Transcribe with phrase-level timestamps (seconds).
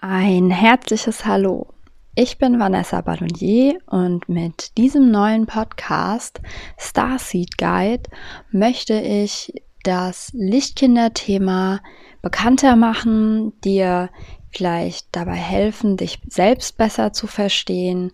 [0.00, 1.66] Ein herzliches Hallo.
[2.14, 6.40] Ich bin Vanessa Ballonier und mit diesem neuen Podcast
[6.78, 8.04] Starseed Guide
[8.52, 11.80] möchte ich das Lichtkinder-Thema
[12.22, 14.10] bekannter machen, dir
[14.52, 18.12] vielleicht dabei helfen, dich selbst besser zu verstehen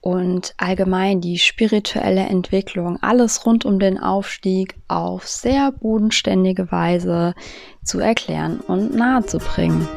[0.00, 7.34] und allgemein die spirituelle Entwicklung, alles rund um den Aufstieg auf sehr bodenständige Weise
[7.82, 9.88] zu erklären und nahezubringen.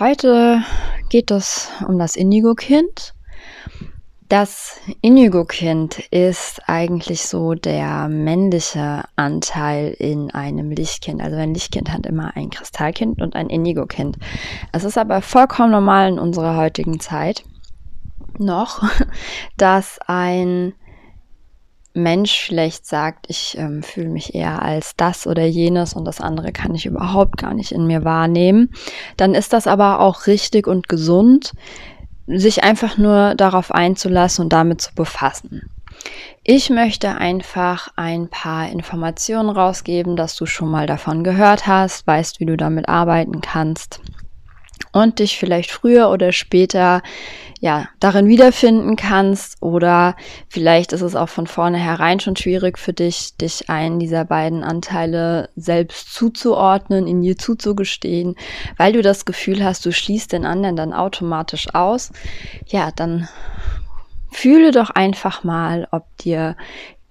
[0.00, 0.62] Heute
[1.08, 3.14] geht es um das Indigo-Kind.
[4.28, 11.20] Das Indigo-Kind ist eigentlich so der männliche Anteil in einem Lichtkind.
[11.20, 14.18] Also ein Lichtkind hat immer ein Kristallkind und ein Indigo-Kind.
[14.70, 17.42] Es ist aber vollkommen normal in unserer heutigen Zeit
[18.38, 18.88] noch,
[19.56, 20.74] dass ein
[21.94, 26.52] Mensch vielleicht sagt, ich ähm, fühle mich eher als das oder jenes und das andere
[26.52, 28.72] kann ich überhaupt gar nicht in mir wahrnehmen,
[29.16, 31.52] dann ist das aber auch richtig und gesund,
[32.26, 35.70] sich einfach nur darauf einzulassen und damit zu befassen.
[36.44, 42.38] Ich möchte einfach ein paar Informationen rausgeben, dass du schon mal davon gehört hast, weißt,
[42.38, 44.00] wie du damit arbeiten kannst
[44.92, 47.02] und dich vielleicht früher oder später
[47.60, 50.14] ja, darin wiederfinden kannst oder
[50.48, 55.50] vielleicht ist es auch von vornherein schon schwierig für dich, dich einen dieser beiden Anteile
[55.56, 58.36] selbst zuzuordnen, in dir zuzugestehen,
[58.76, 62.12] weil du das Gefühl hast, du schließt den anderen dann automatisch aus.
[62.66, 63.28] Ja, dann
[64.30, 66.56] fühle doch einfach mal, ob dir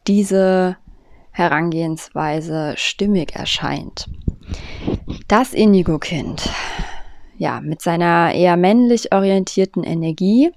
[0.08, 0.78] diese
[1.32, 4.08] Herangehensweise stimmig erscheint.
[5.28, 6.50] Das Indigo-Kind
[7.38, 10.52] ja, mit seiner eher männlich orientierten Energie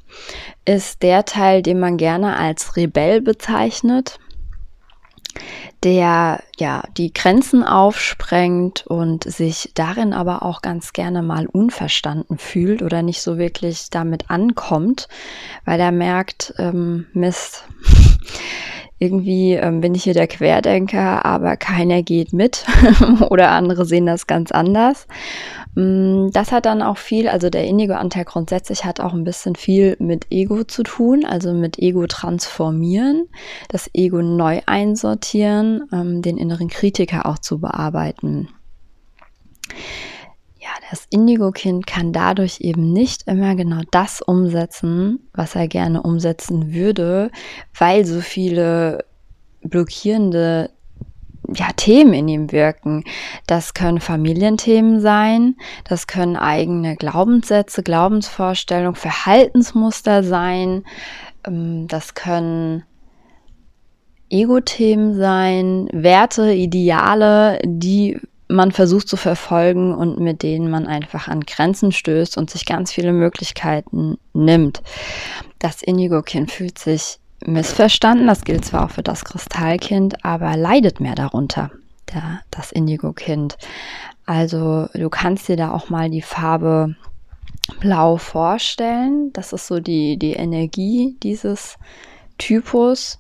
[0.64, 4.18] ist der Teil, den man gerne als Rebell bezeichnet,
[5.82, 12.82] der ja die Grenzen aufsprengt und sich darin aber auch ganz gerne mal unverstanden fühlt
[12.82, 15.08] oder nicht so wirklich damit ankommt,
[15.64, 17.64] weil er merkt, ähm, Mist,
[18.98, 22.66] irgendwie ähm, bin ich hier der Querdenker, aber keiner geht mit
[23.30, 25.06] oder andere sehen das ganz anders.
[25.74, 29.96] Mm, das hat dann auch viel, also der Indigo-Anteil grundsätzlich hat auch ein bisschen viel
[30.00, 33.28] mit Ego zu tun, also mit Ego transformieren,
[33.68, 38.48] das Ego neu einsortieren, ähm, den inneren Kritiker auch zu bearbeiten.
[40.58, 46.74] Ja, das Indigo-Kind kann dadurch eben nicht immer genau das umsetzen, was er gerne umsetzen
[46.74, 47.30] würde,
[47.78, 49.04] weil so viele
[49.62, 50.70] blockierende
[51.48, 53.04] ja, Themen in ihm wirken.
[53.46, 60.84] Das können Familienthemen sein, das können eigene Glaubenssätze, Glaubensvorstellungen, Verhaltensmuster sein,
[61.46, 62.84] ähm, das können
[64.28, 71.40] Ego-Themen sein, Werte, Ideale, die man versucht zu verfolgen und mit denen man einfach an
[71.40, 74.82] Grenzen stößt und sich ganz viele Möglichkeiten nimmt.
[75.58, 78.26] Das Indigo-Kind fühlt sich missverstanden.
[78.26, 81.70] Das gilt zwar auch für das Kristallkind, aber leidet mehr darunter,
[82.12, 83.56] der, das Indigo-Kind.
[84.26, 86.94] Also du kannst dir da auch mal die Farbe
[87.80, 89.32] Blau vorstellen.
[89.32, 91.76] Das ist so die, die Energie dieses
[92.38, 93.18] Typus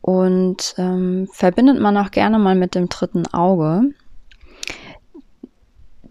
[0.00, 3.94] und ähm, verbindet man auch gerne mal mit dem dritten Auge.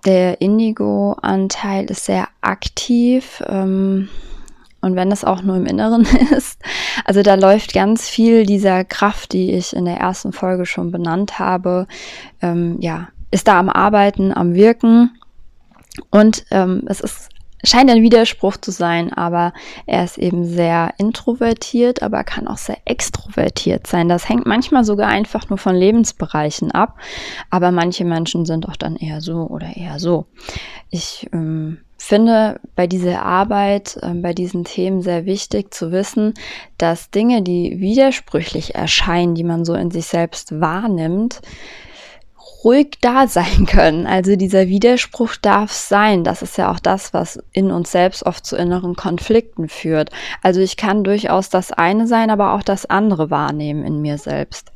[0.05, 3.41] Der Indigo-Anteil ist sehr aktiv.
[3.47, 4.09] Ähm,
[4.83, 6.05] und wenn es auch nur im Inneren
[6.38, 6.61] ist.
[7.05, 11.39] Also da läuft ganz viel dieser Kraft, die ich in der ersten Folge schon benannt
[11.39, 11.88] habe,
[12.41, 15.11] ähm, ja, ist da am Arbeiten, am Wirken.
[16.11, 17.29] Und ähm, es ist
[17.63, 19.53] scheint ein Widerspruch zu sein, aber
[19.85, 24.09] er ist eben sehr introvertiert, aber kann auch sehr extrovertiert sein.
[24.09, 26.97] Das hängt manchmal sogar einfach nur von Lebensbereichen ab,
[27.50, 30.25] aber manche Menschen sind auch dann eher so oder eher so.
[30.89, 36.33] Ich ähm, finde bei dieser Arbeit, äh, bei diesen Themen sehr wichtig zu wissen,
[36.77, 41.42] dass Dinge, die widersprüchlich erscheinen, die man so in sich selbst wahrnimmt,
[42.63, 44.06] ruhig da sein können.
[44.06, 46.24] Also dieser Widerspruch darf sein.
[46.24, 50.10] Das ist ja auch das, was in uns selbst oft zu inneren Konflikten führt.
[50.42, 54.72] Also ich kann durchaus das eine sein, aber auch das andere wahrnehmen in mir selbst.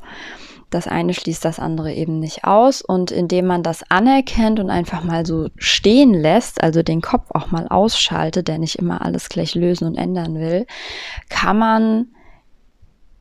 [0.70, 2.82] Das eine schließt das andere eben nicht aus.
[2.82, 7.52] Und indem man das anerkennt und einfach mal so stehen lässt, also den Kopf auch
[7.52, 10.66] mal ausschaltet, der nicht immer alles gleich lösen und ändern will,
[11.30, 12.08] kann man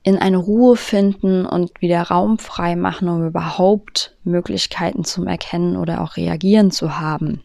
[0.03, 6.01] in eine Ruhe finden und wieder Raum frei machen, um überhaupt Möglichkeiten zum Erkennen oder
[6.01, 7.43] auch Reagieren zu haben.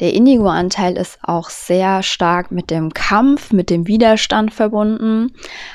[0.00, 5.32] Der Indigo-Anteil ist auch sehr stark mit dem Kampf, mit dem Widerstand verbunden,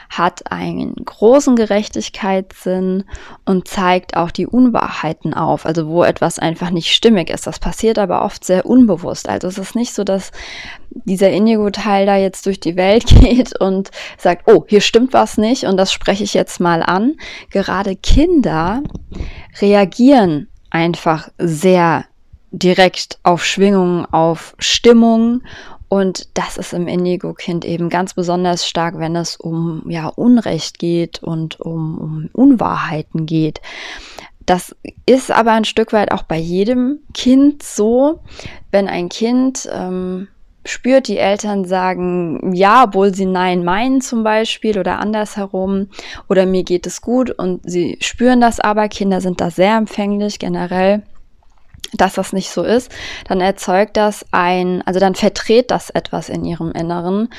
[0.10, 3.06] hat einen großen Gerechtigkeitssinn
[3.46, 7.48] und zeigt auch die Unwahrheiten auf, also wo etwas einfach nicht stimmig ist.
[7.48, 9.30] Das passiert aber oft sehr unbewusst.
[9.30, 10.32] Also es ist nicht so, dass
[10.90, 15.64] dieser Indigo-Teil da jetzt durch die Welt geht und sagt, oh, hier stimmt was nicht
[15.64, 17.16] und das spreche ich jetzt mal an.
[17.52, 18.82] Gerade Kinder
[19.62, 22.06] reagieren einfach sehr
[22.52, 25.42] direkt auf Schwingungen, auf Stimmung.
[25.88, 31.24] Und das ist im Indigo-Kind eben ganz besonders stark, wenn es um ja, Unrecht geht
[31.24, 33.60] und um, um Unwahrheiten geht.
[34.46, 34.76] Das
[35.06, 38.22] ist aber ein Stück weit auch bei jedem Kind so,
[38.72, 40.28] wenn ein Kind ähm,
[40.66, 45.90] spürt, die Eltern sagen ja, obwohl sie nein meinen zum Beispiel oder andersherum
[46.30, 50.40] oder mir geht es gut und sie spüren das aber, Kinder sind da sehr empfänglich
[50.40, 51.04] generell
[51.94, 52.92] dass das nicht so ist,
[53.28, 57.30] dann erzeugt das ein, also dann verdreht das etwas in ihrem Inneren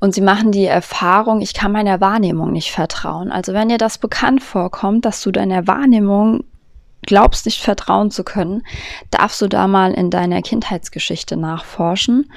[0.00, 3.30] und sie machen die Erfahrung, ich kann meiner Wahrnehmung nicht vertrauen.
[3.30, 6.44] Also wenn dir das bekannt vorkommt, dass du deiner Wahrnehmung
[7.02, 8.62] glaubst nicht vertrauen zu können,
[9.10, 12.30] darfst du da mal in deiner Kindheitsgeschichte nachforschen,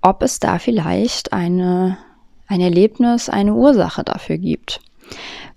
[0.00, 1.98] ob es da vielleicht eine,
[2.46, 4.80] ein Erlebnis, eine Ursache dafür gibt.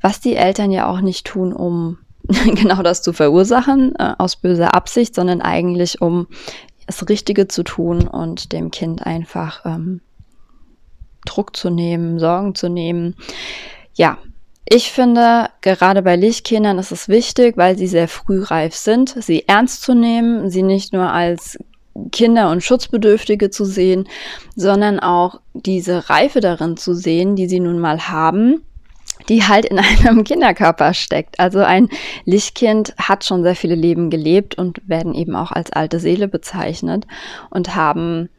[0.01, 1.97] Was die Eltern ja auch nicht tun, um
[2.55, 6.27] genau das zu verursachen äh, aus böser Absicht, sondern eigentlich um
[6.85, 10.01] das Richtige zu tun und dem Kind einfach ähm,
[11.25, 13.15] Druck zu nehmen, Sorgen zu nehmen.
[13.93, 14.17] Ja,
[14.65, 19.47] ich finde, gerade bei Lichtkindern ist es wichtig, weil sie sehr früh reif sind, sie
[19.47, 21.57] ernst zu nehmen, sie nicht nur als
[22.11, 24.07] Kinder und Schutzbedürftige zu sehen,
[24.55, 28.61] sondern auch diese Reife darin zu sehen, die sie nun mal haben
[29.27, 31.39] die halt in einem Kinderkörper steckt.
[31.39, 31.89] Also ein
[32.25, 37.05] Lichtkind hat schon sehr viele Leben gelebt und werden eben auch als alte Seele bezeichnet
[37.49, 38.29] und haben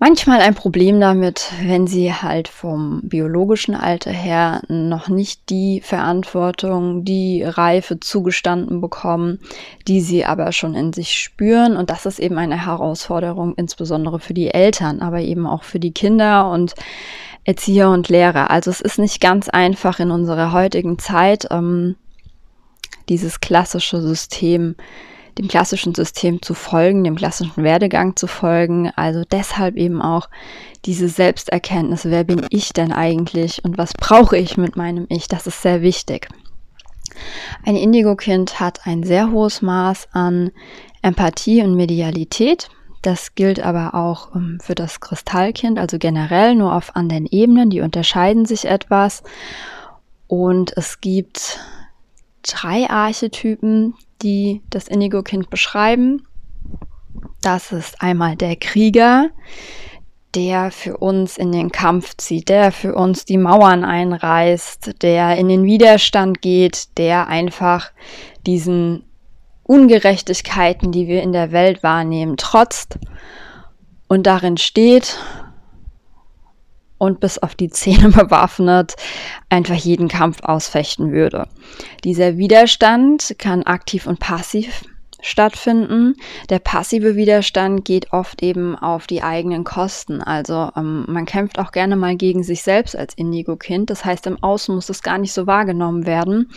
[0.00, 7.04] manchmal ein Problem damit, wenn sie halt vom biologischen Alter her noch nicht die Verantwortung,
[7.04, 9.38] die Reife zugestanden bekommen,
[9.86, 11.76] die sie aber schon in sich spüren.
[11.76, 15.92] Und das ist eben eine Herausforderung, insbesondere für die Eltern, aber eben auch für die
[15.92, 16.74] Kinder und
[17.44, 18.50] Erzieher und Lehrer.
[18.50, 21.96] Also es ist nicht ganz einfach in unserer heutigen Zeit, ähm,
[23.08, 24.76] dieses klassische System,
[25.40, 28.90] dem klassischen System zu folgen, dem klassischen Werdegang zu folgen.
[28.96, 30.28] Also deshalb eben auch
[30.84, 35.46] diese Selbsterkenntnis, wer bin ich denn eigentlich und was brauche ich mit meinem Ich, das
[35.46, 36.28] ist sehr wichtig.
[37.64, 40.52] Ein Indigo-Kind hat ein sehr hohes Maß an
[41.02, 42.68] Empathie und Medialität.
[43.02, 47.80] Das gilt aber auch ähm, für das Kristallkind, also generell nur auf anderen Ebenen, die
[47.80, 49.22] unterscheiden sich etwas.
[50.26, 51.60] Und es gibt
[52.42, 56.26] drei Archetypen, die das Indigo-Kind beschreiben.
[57.42, 59.30] Das ist einmal der Krieger,
[60.34, 65.48] der für uns in den Kampf zieht, der für uns die Mauern einreißt, der in
[65.48, 67.90] den Widerstand geht, der einfach
[68.46, 69.04] diesen
[69.64, 72.98] Ungerechtigkeiten, die wir in der Welt wahrnehmen, trotzt
[74.08, 75.18] und darin steht
[77.00, 78.94] und bis auf die Zähne bewaffnet
[79.48, 81.48] einfach jeden Kampf ausfechten würde.
[82.04, 84.84] Dieser Widerstand kann aktiv und passiv
[85.22, 86.16] stattfinden.
[86.50, 90.22] Der passive Widerstand geht oft eben auf die eigenen Kosten.
[90.22, 93.90] Also ähm, man kämpft auch gerne mal gegen sich selbst als Indigo-Kind.
[93.90, 96.50] Das heißt, im Außen muss es gar nicht so wahrgenommen werden.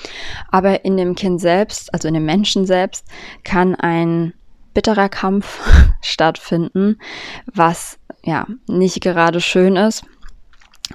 [0.52, 3.06] Aber in dem Kind selbst, also in dem Menschen selbst,
[3.44, 4.34] kann ein
[4.74, 5.62] bitterer Kampf
[6.02, 7.00] stattfinden,
[7.46, 10.04] was ja nicht gerade schön ist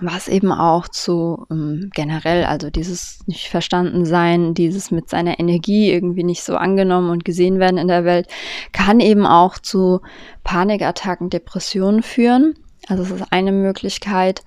[0.00, 5.90] was eben auch zu ähm, generell, also dieses nicht verstanden sein, dieses mit seiner Energie
[5.90, 8.28] irgendwie nicht so angenommen und gesehen werden in der Welt,
[8.72, 10.00] kann eben auch zu
[10.44, 12.54] Panikattacken, Depressionen führen.
[12.86, 14.42] Also es ist eine Möglichkeit.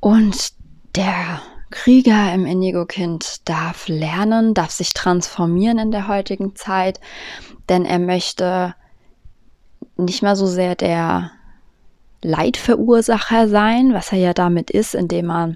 [0.00, 0.52] Und
[0.94, 7.00] der Krieger im Indigo-Kind darf lernen, darf sich transformieren in der heutigen Zeit,
[7.68, 8.74] denn er möchte
[9.96, 11.30] nicht mal so sehr der
[12.24, 15.54] Leidverursacher sein, was er ja damit ist, indem er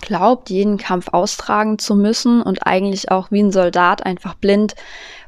[0.00, 4.74] glaubt, jeden Kampf austragen zu müssen und eigentlich auch wie ein Soldat einfach blind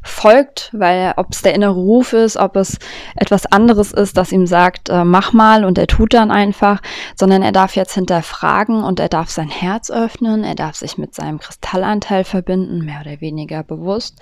[0.02, 2.78] folgt, weil ob es der innere Ruf ist, ob es
[3.16, 6.80] etwas anderes ist, das ihm sagt, äh, mach mal und er tut dann einfach,
[7.16, 11.14] sondern er darf jetzt hinterfragen und er darf sein Herz öffnen, er darf sich mit
[11.14, 14.20] seinem Kristallanteil verbinden, mehr oder weniger bewusst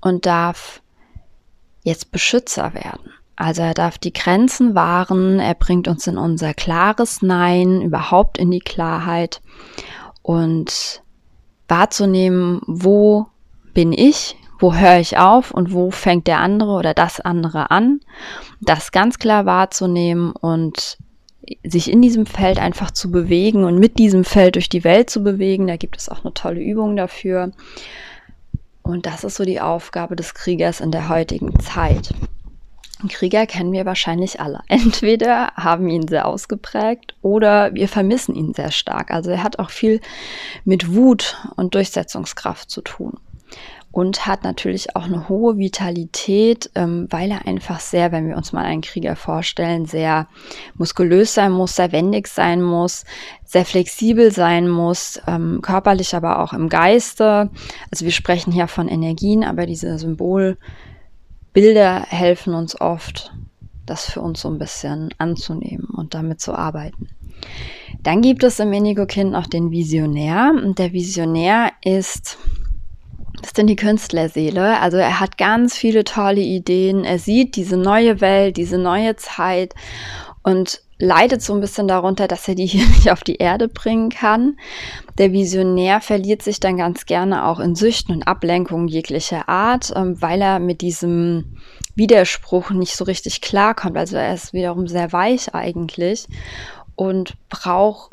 [0.00, 0.82] und darf
[1.82, 3.12] jetzt Beschützer werden.
[3.42, 8.52] Also er darf die Grenzen wahren, er bringt uns in unser klares Nein, überhaupt in
[8.52, 9.40] die Klarheit
[10.22, 11.02] und
[11.66, 13.26] wahrzunehmen, wo
[13.74, 17.98] bin ich, wo höre ich auf und wo fängt der andere oder das andere an,
[18.60, 20.98] das ganz klar wahrzunehmen und
[21.64, 25.24] sich in diesem Feld einfach zu bewegen und mit diesem Feld durch die Welt zu
[25.24, 25.66] bewegen.
[25.66, 27.50] Da gibt es auch eine tolle Übung dafür.
[28.82, 32.14] Und das ist so die Aufgabe des Kriegers in der heutigen Zeit.
[33.08, 34.60] Krieger kennen wir wahrscheinlich alle.
[34.68, 39.10] Entweder haben ihn sehr ausgeprägt oder wir vermissen ihn sehr stark.
[39.10, 40.00] Also er hat auch viel
[40.64, 43.18] mit Wut und Durchsetzungskraft zu tun
[43.92, 48.52] und hat natürlich auch eine hohe Vitalität, ähm, weil er einfach sehr, wenn wir uns
[48.52, 50.26] mal einen Krieger vorstellen, sehr
[50.74, 53.04] muskulös sein muss, sehr wendig sein muss,
[53.44, 57.50] sehr flexibel sein muss, ähm, körperlich, aber auch im Geiste.
[57.90, 59.98] Also wir sprechen hier von Energien, aber diese
[61.54, 63.32] Symbolbilder helfen uns oft,
[63.84, 67.08] das für uns so ein bisschen anzunehmen und damit zu arbeiten.
[68.02, 70.52] Dann gibt es im Indigo-Kind noch den Visionär.
[70.54, 72.38] Und der Visionär ist
[73.42, 74.80] ist denn die Künstlerseele.
[74.80, 77.04] Also er hat ganz viele tolle Ideen.
[77.04, 79.74] Er sieht diese neue Welt, diese neue Zeit
[80.42, 84.10] und leidet so ein bisschen darunter, dass er die hier nicht auf die Erde bringen
[84.10, 84.56] kann.
[85.18, 90.20] Der Visionär verliert sich dann ganz gerne auch in Süchten und Ablenkungen jeglicher Art, ähm,
[90.20, 91.56] weil er mit diesem
[91.94, 93.96] Widerspruch nicht so richtig klarkommt.
[93.96, 96.26] Also er ist wiederum sehr weich eigentlich
[96.96, 98.12] und braucht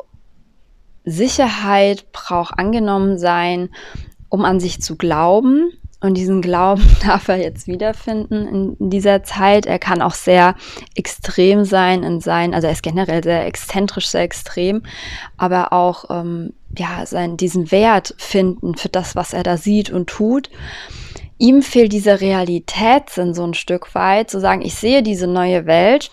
[1.04, 3.70] Sicherheit, braucht angenommen sein
[4.30, 5.72] um an sich zu glauben.
[6.00, 9.66] Und diesen Glauben darf er jetzt wiederfinden in dieser Zeit.
[9.66, 10.54] Er kann auch sehr
[10.94, 14.82] extrem sein in sein, also er ist generell sehr exzentrisch, sehr extrem,
[15.36, 20.08] aber auch ähm, ja sein, diesen Wert finden für das, was er da sieht und
[20.08, 20.50] tut.
[21.38, 26.10] Ihm fehlt dieser Realitätssinn so ein Stück weit, zu sagen, ich sehe diese neue Welt,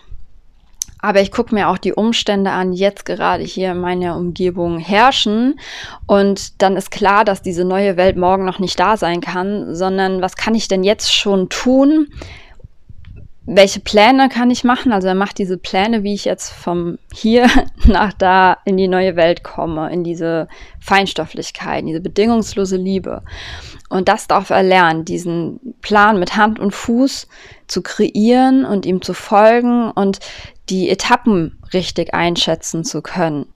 [1.00, 4.80] aber ich gucke mir auch die Umstände an, die jetzt gerade hier in meiner Umgebung
[4.80, 5.60] herrschen.
[6.08, 10.22] Und dann ist klar, dass diese neue Welt morgen noch nicht da sein kann, sondern
[10.22, 12.08] was kann ich denn jetzt schon tun?
[13.50, 14.92] Welche Pläne kann ich machen?
[14.92, 17.48] Also er macht diese Pläne, wie ich jetzt vom hier
[17.86, 20.50] nach da in die neue Welt komme, in diese
[20.82, 23.24] Feinstofflichkeit, in diese bedingungslose Liebe.
[23.90, 27.30] Und das darf er lernen, diesen Plan mit Hand und Fuß
[27.68, 30.20] zu kreieren und ihm zu folgen und
[30.70, 33.48] die Etappen richtig einschätzen zu können.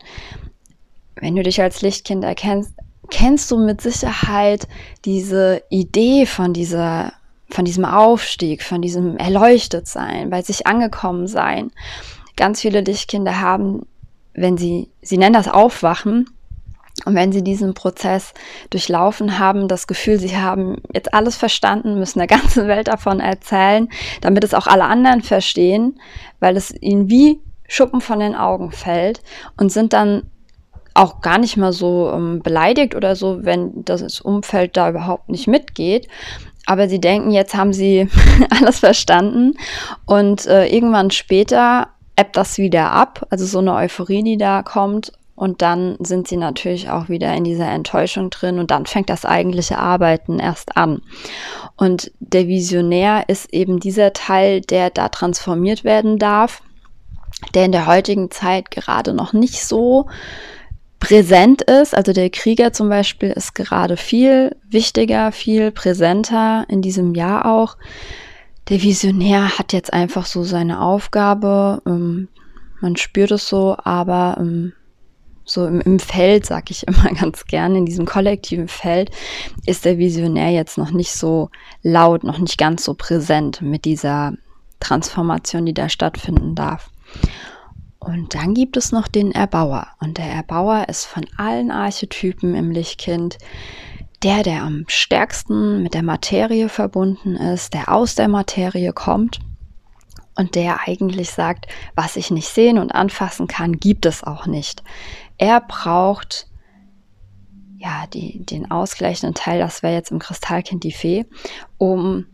[1.15, 2.74] Wenn du dich als Lichtkind erkennst,
[3.10, 4.68] kennst du mit Sicherheit
[5.06, 7.13] diese Idee von dieser
[7.50, 11.72] von diesem Aufstieg, von diesem Erleuchtetsein, bei sich angekommen sein.
[12.38, 13.86] Ganz viele Lichtkinder haben,
[14.34, 16.30] wenn sie, sie nennen das Aufwachen,
[17.05, 18.34] und wenn sie diesen Prozess
[18.70, 23.89] durchlaufen haben, das Gefühl, sie haben jetzt alles verstanden, müssen der ganzen Welt davon erzählen,
[24.22, 26.00] damit es auch alle anderen verstehen,
[26.39, 29.22] weil es ihnen wie Schuppen von den Augen fällt
[29.58, 30.24] und sind dann
[30.93, 35.48] auch gar nicht mal so ähm, beleidigt oder so, wenn das Umfeld da überhaupt nicht
[35.48, 36.08] mitgeht.
[36.65, 38.10] Aber sie denken, jetzt haben sie
[38.50, 39.53] alles verstanden
[40.05, 43.25] und äh, irgendwann später ebbt das wieder ab.
[43.29, 47.44] Also so eine Euphorie, die da kommt und dann sind sie natürlich auch wieder in
[47.44, 51.02] dieser Enttäuschung drin und dann fängt das eigentliche Arbeiten erst an.
[51.76, 56.62] Und der Visionär ist eben dieser Teil, der da transformiert werden darf,
[57.56, 60.06] der in der heutigen Zeit gerade noch nicht so
[61.00, 61.98] präsent ist.
[61.98, 67.78] Also der Krieger zum Beispiel ist gerade viel wichtiger, viel präsenter in diesem Jahr auch.
[68.70, 71.82] Der Visionär hat jetzt einfach so seine Aufgabe.
[71.88, 72.28] Ähm,
[72.80, 74.74] man spürt es so, aber ähm,
[75.46, 79.12] so im, im Feld, sag ich immer ganz gerne, in diesem kollektiven Feld,
[79.66, 81.50] ist der Visionär jetzt noch nicht so
[81.82, 84.34] laut, noch nicht ganz so präsent mit dieser
[84.80, 86.90] Transformation, die da stattfinden darf.
[88.00, 89.88] Und dann gibt es noch den Erbauer.
[90.00, 93.38] Und der Erbauer ist von allen Archetypen im Lichtkind
[94.24, 99.40] der, der am stärksten mit der Materie verbunden ist, der aus der Materie kommt
[100.36, 104.84] und der eigentlich sagt, was ich nicht sehen und anfassen kann, gibt es auch nicht.
[105.42, 106.46] Er braucht
[107.76, 111.26] ja die, den ausgleichenden Teil, das wäre jetzt im Kristallkind die Fee,
[111.80, 112.28] um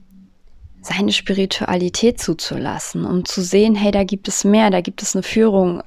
[0.81, 5.23] seine Spiritualität zuzulassen, um zu sehen, hey, da gibt es mehr, da gibt es eine
[5.23, 5.83] Führung,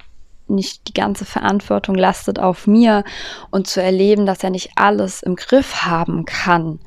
[0.47, 3.03] nicht die ganze Verantwortung lastet auf mir
[3.51, 6.79] und zu erleben, dass er nicht alles im Griff haben kann.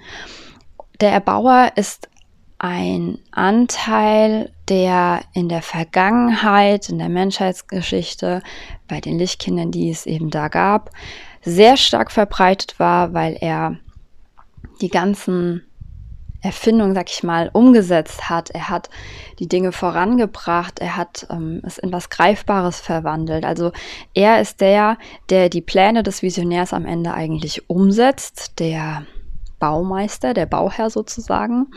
[1.01, 2.09] Der Erbauer ist
[2.59, 8.43] ein Anteil, der in der Vergangenheit, in der Menschheitsgeschichte,
[8.89, 10.91] bei den Lichtkindern, die es eben da gab,
[11.43, 13.77] sehr stark verbreitet war, weil er
[14.81, 15.63] die ganzen
[16.45, 18.51] Erfindungen, sag ich mal, umgesetzt hat.
[18.51, 18.91] Er hat
[19.39, 23.47] die Dinge vorangebracht, er hat ähm, es in was Greifbares verwandelt.
[23.47, 23.73] Also
[24.13, 24.99] er ist der,
[25.31, 29.07] der die Pläne des Visionärs am Ende eigentlich umsetzt, der
[29.59, 31.69] Baumeister, der Bauherr sozusagen.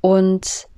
[0.00, 0.68] Und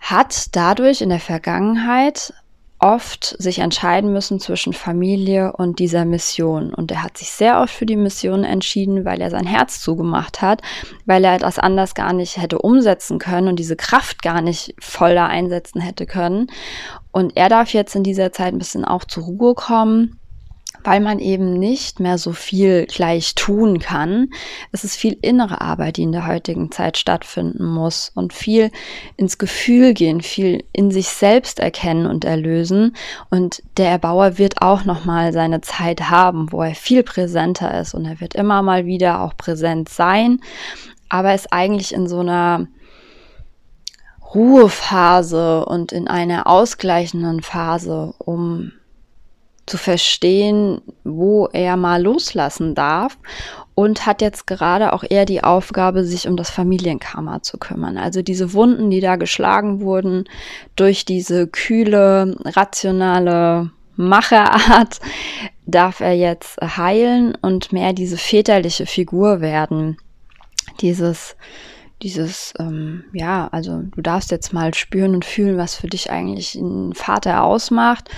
[0.00, 2.32] hat dadurch in der Vergangenheit
[2.80, 6.72] oft sich entscheiden müssen zwischen Familie und dieser Mission.
[6.72, 10.42] Und er hat sich sehr oft für die Mission entschieden, weil er sein Herz zugemacht
[10.42, 10.62] hat,
[11.04, 15.14] weil er das anders gar nicht hätte umsetzen können und diese Kraft gar nicht voll
[15.14, 16.46] da einsetzen hätte können.
[17.10, 20.17] Und er darf jetzt in dieser Zeit ein bisschen auch zur Ruhe kommen
[20.84, 24.30] weil man eben nicht mehr so viel gleich tun kann.
[24.72, 28.70] Es ist viel innere Arbeit, die in der heutigen Zeit stattfinden muss und viel
[29.16, 32.96] ins Gefühl gehen, viel in sich selbst erkennen und erlösen.
[33.30, 37.94] Und der Erbauer wird auch noch mal seine Zeit haben, wo er viel präsenter ist
[37.94, 40.40] und er wird immer mal wieder auch präsent sein,
[41.08, 42.66] aber ist eigentlich in so einer
[44.34, 48.72] Ruhephase und in einer ausgleichenden Phase, um
[49.68, 53.18] zu verstehen, wo er mal loslassen darf
[53.74, 57.96] und hat jetzt gerade auch eher die Aufgabe, sich um das Familienkarma zu kümmern.
[57.96, 60.24] Also diese Wunden, die da geschlagen wurden
[60.74, 64.98] durch diese kühle, rationale Macherart,
[65.66, 69.98] darf er jetzt heilen und mehr diese väterliche Figur werden.
[70.80, 71.36] Dieses
[72.02, 76.54] dieses, ähm, ja, also du darfst jetzt mal spüren und fühlen, was für dich eigentlich
[76.54, 78.08] ein Vater ausmacht.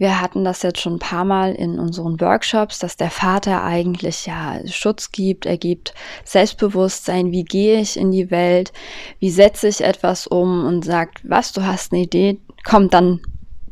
[0.00, 4.24] Wir hatten das jetzt schon ein paar Mal in unseren Workshops, dass der Vater eigentlich
[4.24, 5.92] ja Schutz gibt, er gibt
[6.24, 8.72] Selbstbewusstsein, wie gehe ich in die Welt,
[9.18, 10.64] wie setze ich etwas um?
[10.64, 13.20] Und sagt, was, du hast eine Idee, komm, dann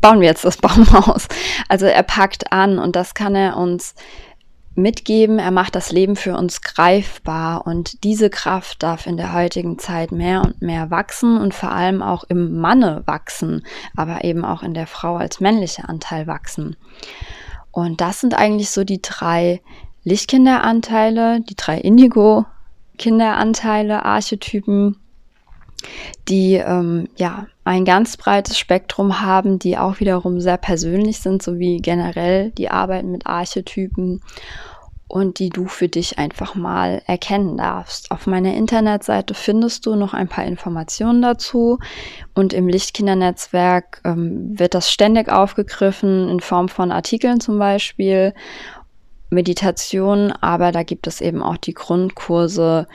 [0.03, 1.29] bauen wir jetzt das Baumhaus.
[1.67, 3.95] Also er packt an und das kann er uns
[4.79, 5.39] mitgeben.
[5.39, 10.13] Er macht das Leben für uns greifbar und diese Kraft darf in der heutigen Zeit
[10.13, 14.73] mehr und mehr wachsen und vor allem auch im Manne wachsen, aber eben auch in
[14.73, 16.77] der Frau als männlicher Anteil wachsen.
[17.71, 19.61] Und das sind eigentlich so die drei
[20.05, 24.97] Lichtkinderanteile, die drei Indigo-Kinderanteile, Archetypen,
[26.29, 31.79] die ähm, ja ein ganz breites Spektrum haben, die auch wiederum sehr persönlich sind, sowie
[31.79, 34.21] generell die Arbeit mit Archetypen
[35.09, 38.11] und die du für dich einfach mal erkennen darfst.
[38.11, 41.79] Auf meiner Internetseite findest du noch ein paar Informationen dazu
[42.35, 48.35] und im Lichtkindernetzwerk ähm, wird das ständig aufgegriffen in Form von Artikeln zum Beispiel,
[49.31, 52.87] Meditation, aber da gibt es eben auch die Grundkurse,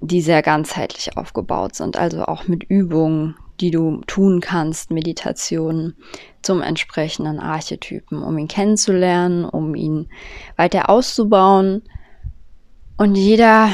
[0.00, 5.96] die sehr ganzheitlich aufgebaut sind, also auch mit Übungen, die du tun kannst, Meditationen
[6.42, 10.08] zum entsprechenden Archetypen, um ihn kennenzulernen, um ihn
[10.56, 11.82] weiter auszubauen.
[12.96, 13.70] Und jeder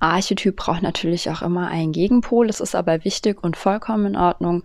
[0.00, 2.48] Archetyp braucht natürlich auch immer einen Gegenpol.
[2.48, 4.62] Es ist aber wichtig und vollkommen in Ordnung,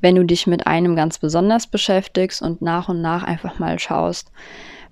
[0.00, 4.30] wenn du dich mit einem ganz besonders beschäftigst und nach und nach einfach mal schaust,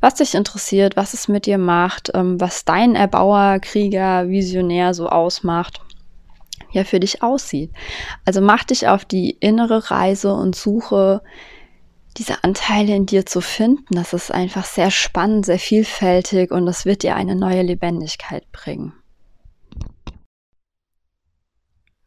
[0.04, 5.08] was dich interessiert, was es mit dir macht, ähm, was dein Erbauer, Krieger, Visionär so
[5.08, 5.80] ausmacht,
[6.74, 7.72] er für dich aussieht.
[8.26, 11.22] Also mach dich auf die innere Reise und suche
[12.18, 13.94] diese Anteile in dir zu finden.
[13.94, 18.92] Das ist einfach sehr spannend, sehr vielfältig und das wird dir eine neue Lebendigkeit bringen.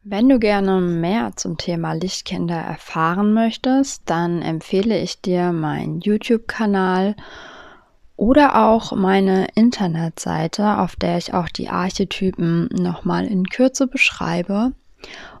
[0.04, 7.16] Wenn du gerne mehr zum Thema Lichtkinder erfahren möchtest, dann empfehle ich dir meinen YouTube-Kanal
[8.18, 14.72] oder auch meine Internetseite, auf der ich auch die Archetypen nochmal in Kürze beschreibe.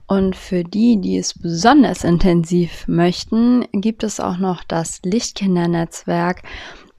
[0.06, 6.42] Und für die, die es besonders intensiv möchten, gibt es auch noch das Lichtkindernetzwerk,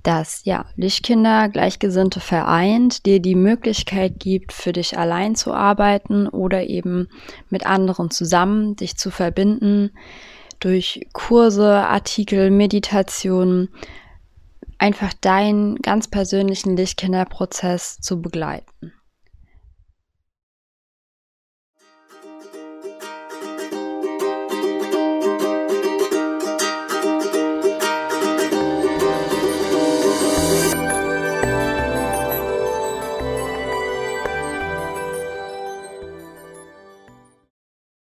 [0.04, 6.68] das ja Lichtkinder Gleichgesinnte vereint, dir die Möglichkeit gibt, für dich allein zu arbeiten oder
[6.68, 7.08] eben
[7.50, 9.92] mit anderen zusammen dich zu verbinden
[10.60, 13.70] durch Kurse, Artikel, Meditationen
[14.80, 18.94] einfach deinen ganz persönlichen Lichtkinderprozess zu begleiten.